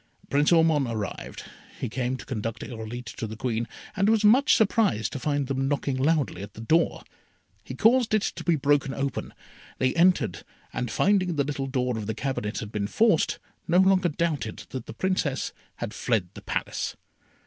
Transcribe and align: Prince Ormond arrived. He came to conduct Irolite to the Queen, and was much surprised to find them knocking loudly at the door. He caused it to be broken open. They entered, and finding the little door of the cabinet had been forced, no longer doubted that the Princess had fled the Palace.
Prince 0.31 0.51
Ormond 0.51 0.87
arrived. 0.89 1.43
He 1.79 1.87
came 1.87 2.17
to 2.17 2.25
conduct 2.25 2.63
Irolite 2.63 3.13
to 3.17 3.27
the 3.27 3.35
Queen, 3.37 3.67
and 3.95 4.09
was 4.09 4.23
much 4.25 4.55
surprised 4.55 5.11
to 5.13 5.19
find 5.19 5.45
them 5.45 5.67
knocking 5.67 5.95
loudly 5.95 6.41
at 6.41 6.55
the 6.55 6.61
door. 6.61 7.03
He 7.63 7.75
caused 7.75 8.15
it 8.15 8.23
to 8.23 8.43
be 8.43 8.55
broken 8.55 8.95
open. 8.95 9.31
They 9.77 9.93
entered, 9.93 10.41
and 10.73 10.89
finding 10.89 11.35
the 11.35 11.43
little 11.43 11.67
door 11.67 11.99
of 11.99 12.07
the 12.07 12.15
cabinet 12.15 12.57
had 12.61 12.71
been 12.71 12.87
forced, 12.87 13.37
no 13.67 13.77
longer 13.77 14.09
doubted 14.09 14.63
that 14.69 14.87
the 14.87 14.93
Princess 14.93 15.53
had 15.75 15.93
fled 15.93 16.29
the 16.33 16.41
Palace. 16.41 16.97